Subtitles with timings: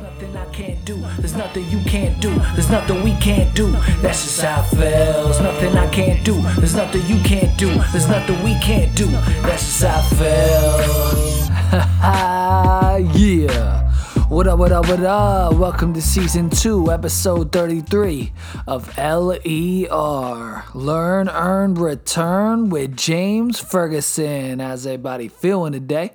[0.00, 0.96] Nothing I can't do.
[1.18, 2.34] There's nothing you can't do.
[2.54, 3.70] There's nothing we can't do.
[4.02, 5.40] That's just how it feels.
[5.40, 6.34] Nothing I can't do.
[6.58, 7.68] There's nothing you can't do.
[7.92, 9.06] There's nothing we can't do.
[9.06, 11.48] That's just how it feels.
[13.20, 13.92] yeah.
[14.28, 15.54] What up, what up, what up?
[15.54, 18.32] Welcome to season two, episode 33
[18.66, 24.58] of LER Learn, Earn, Return with James Ferguson.
[24.58, 26.10] How's everybody feeling today?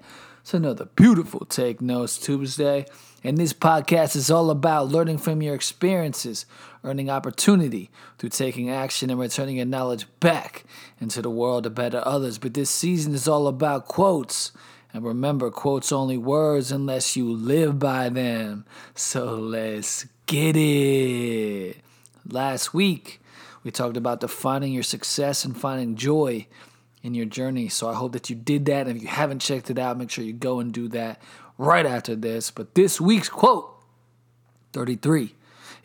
[0.50, 2.88] It's another beautiful Take Notes Tuesday.
[3.24, 6.48] And this podcast is all about learning from your experiences,
[6.84, 10.64] earning opportunity through taking action and returning your knowledge back
[11.00, 12.40] into the world to better others.
[12.40, 14.52] But this season is all about quotes.
[14.92, 18.66] And remember, quotes only words unless you live by them.
[18.96, 21.78] So let's get it.
[22.28, 23.22] Last week,
[23.64, 26.48] we talked about defining your success and finding joy
[27.02, 27.70] in your journey.
[27.70, 28.88] So I hope that you did that.
[28.88, 31.22] And if you haven't checked it out, make sure you go and do that
[31.58, 32.52] right after this.
[32.52, 33.74] But this week's quote
[34.74, 35.36] 33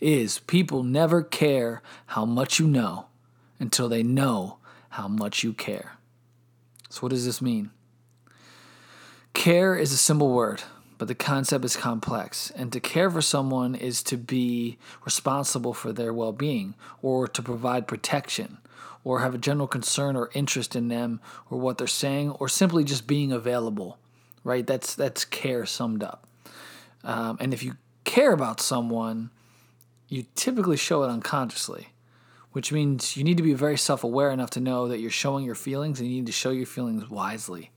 [0.01, 3.07] is People never care how much you know
[3.59, 4.59] until they know
[4.91, 5.93] how much you care.
[6.89, 7.71] So, what does this mean?
[9.33, 10.63] Care is a simple word,
[10.99, 12.51] but the concept is complex.
[12.53, 17.43] And to care for someone is to be responsible for their well being or to
[17.43, 18.59] provide protection
[19.03, 21.21] or have a general concern or interest in them
[21.51, 23.99] or what they're saying or simply just being available
[24.45, 24.67] right?
[24.67, 26.27] That's that's care summed up.
[27.03, 29.31] Um, and if you care about someone,
[30.09, 31.89] you typically show it unconsciously,
[32.53, 35.45] which means you need to be very self aware enough to know that you're showing
[35.45, 37.71] your feelings and you need to show your feelings wisely.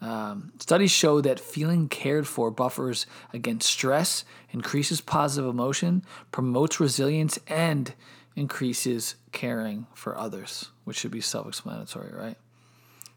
[0.00, 7.38] Um, studies show that feeling cared for buffers against stress, increases positive emotion, promotes resilience,
[7.46, 7.92] and
[8.34, 12.36] increases caring for others, which should be self explanatory, right?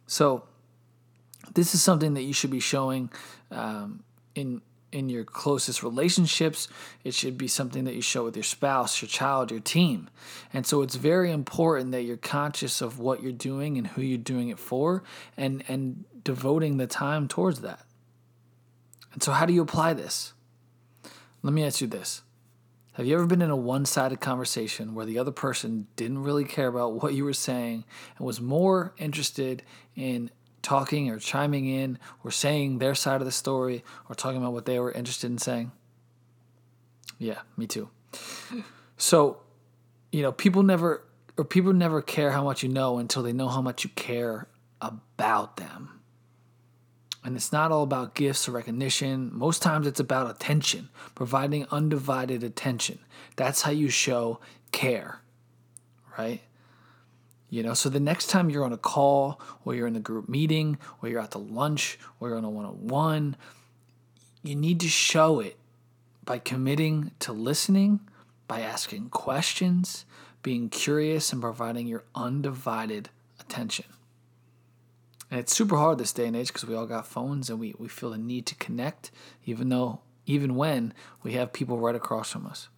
[0.08, 0.44] So,
[1.54, 3.10] this is something that you should be showing
[3.52, 4.04] um,
[4.36, 4.62] in
[4.94, 6.68] in your closest relationships.
[7.04, 10.10] It should be something that you show with your spouse, your child, your team.
[10.54, 14.18] And so it's very important that you're conscious of what you're doing and who you're
[14.18, 15.04] doing it for
[15.36, 17.86] and and devoting the time towards that.
[19.14, 20.34] And so how do you apply this?
[21.42, 22.22] Let me ask you this.
[22.94, 26.46] Have you ever been in a one sided conversation where the other person didn't really
[26.46, 27.86] care about what you were saying
[28.18, 29.64] and was more interested
[29.96, 30.30] in
[30.64, 34.66] talking or chiming in or saying their side of the story or talking about what
[34.66, 35.72] they were interested in saying?
[37.20, 37.90] Yeah, me too.
[38.96, 39.42] So,
[40.14, 41.04] you know, people never
[41.38, 44.48] or people never care how much you know until they know how much you care
[44.80, 46.00] about them.
[47.24, 49.30] And it's not all about gifts or recognition.
[49.34, 53.00] Most times it's about attention, providing undivided attention.
[53.36, 54.40] That's how you show
[54.72, 55.22] care,
[56.18, 56.42] right?
[57.54, 60.28] You know, so the next time you're on a call or you're in a group
[60.28, 63.36] meeting or you're at the lunch or you're on a one on one,
[64.42, 65.56] you need to show it
[66.26, 68.00] by committing to listening,
[68.48, 70.04] by asking questions,
[70.42, 73.10] being curious, and providing your undivided
[73.40, 73.86] attention.
[75.30, 77.76] And it's super hard this day and age because we all got phones and we,
[77.78, 79.12] we feel the need to connect,
[79.46, 82.70] even though, even when we have people right across from us.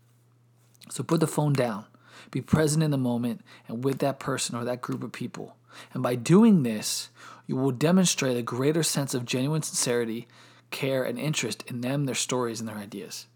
[0.89, 1.85] So put the phone down
[2.31, 5.55] be present in the moment and with that person or that group of people.
[5.93, 7.09] And by doing this,
[7.47, 10.27] you will demonstrate a greater sense of genuine sincerity,
[10.71, 13.27] care, and interest in them, their stories, and their ideas.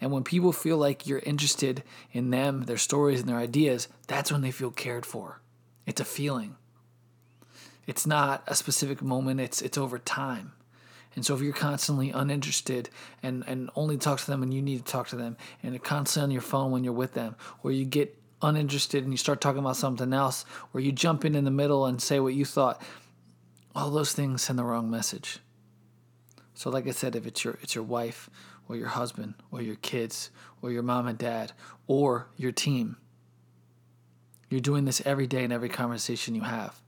[0.00, 4.32] And when people feel like you're interested in them, their stories, and their ideas, that's
[4.32, 5.40] when they feel cared for.
[5.86, 6.56] It's a feeling.
[7.86, 10.52] It's not a specific moment, it's, it's over time.
[11.16, 12.88] And so if you're constantly uninterested
[13.22, 15.80] and, and only talk to them when you need to talk to them, and you're
[15.80, 19.40] constantly on your phone when you're with them, or you get uninterested and you start
[19.40, 22.44] talking about something else, or you jump in in the middle and say what you
[22.44, 22.80] thought,
[23.74, 25.38] all those things send the wrong message.
[26.54, 28.28] So like I said, if it's your it's your wife
[28.68, 30.30] or your husband or your kids
[30.62, 31.52] or your mom and dad
[31.86, 32.96] or your team,
[34.48, 36.80] you're doing this every day in every conversation you have.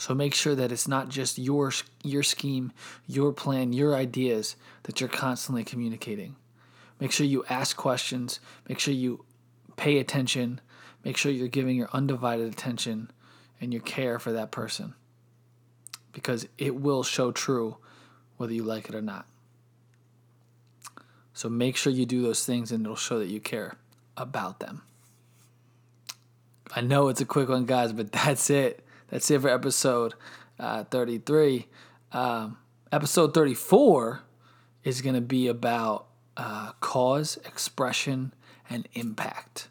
[0.00, 2.72] So make sure that it's not just your your scheme,
[3.06, 6.36] your plan, your ideas that you're constantly communicating.
[6.98, 9.26] Make sure you ask questions, make sure you
[9.76, 10.62] pay attention,
[11.04, 13.10] make sure you're giving your undivided attention
[13.60, 14.94] and your care for that person.
[16.12, 17.76] Because it will show true
[18.38, 19.26] whether you like it or not.
[21.34, 23.76] So make sure you do those things and it'll show that you care
[24.16, 24.80] about them.
[26.74, 28.82] I know it's a quick one, guys, but that's it.
[29.10, 30.14] That's it for episode
[30.58, 31.66] uh, 33.
[32.12, 32.58] Um,
[32.92, 34.22] episode 34
[34.84, 38.32] is going to be about uh, cause, expression,
[38.68, 39.68] and impact.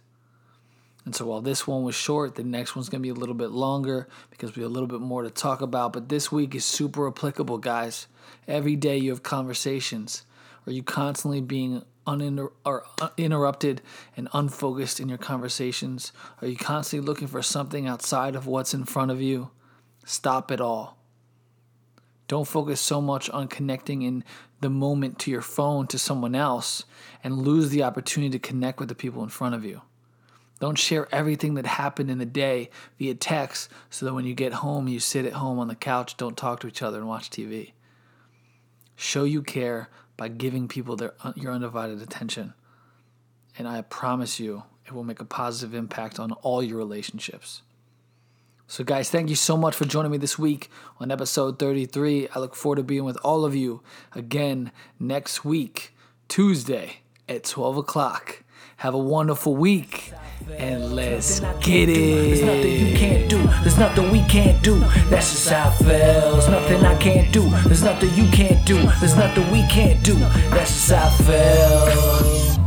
[1.05, 3.33] And so while this one was short, the next one's going to be a little
[3.33, 5.93] bit longer because we have a little bit more to talk about.
[5.93, 8.07] But this week is super applicable, guys.
[8.47, 10.23] Every day you have conversations
[10.67, 12.85] Are you constantly being uninter- or
[13.17, 13.81] interrupted
[14.17, 16.11] and unfocused in your conversations?
[16.41, 19.51] Are you constantly looking for something outside of what's in front of you?
[20.05, 20.97] Stop it all.
[22.27, 24.23] Don't focus so much on connecting in
[24.61, 26.83] the moment to your phone to someone else
[27.23, 29.81] and lose the opportunity to connect with the people in front of you.
[30.59, 34.53] Don't share everything that happened in the day via text so that when you get
[34.53, 37.29] home, you sit at home on the couch, don't talk to each other, and watch
[37.29, 37.71] TV.
[38.95, 39.89] Show you care
[40.19, 42.53] by giving people their, uh, your undivided attention.
[43.57, 47.61] And I promise you, it will make a positive impact on all your relationships.
[48.67, 50.69] So, guys, thank you so much for joining me this week
[50.99, 52.27] on episode 33.
[52.35, 53.81] I look forward to being with all of you
[54.11, 55.95] again next week,
[56.27, 56.97] Tuesday
[57.29, 58.43] at 12 o'clock.
[58.77, 60.13] Have a wonderful week
[60.57, 61.95] and let's get it.
[61.95, 63.47] There's nothing you can't do.
[63.61, 64.79] There's nothing we can't do.
[65.09, 66.47] That's just how it feels.
[66.47, 67.49] Nothing I can't do.
[67.65, 68.81] There's nothing you can't do.
[68.99, 70.15] There's nothing we can't do.
[70.49, 72.57] That's just how it feels.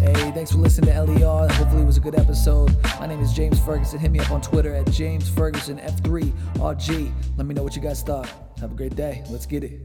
[0.00, 1.48] Hey, thanks for listening to LER.
[1.52, 2.76] Hopefully, it was a good episode.
[2.98, 3.98] My name is James Ferguson.
[3.98, 7.12] Hit me up on Twitter at James Ferguson F3RG.
[7.36, 8.28] Let me know what you guys thought.
[8.60, 9.24] Have a great day.
[9.30, 9.80] Let's get it.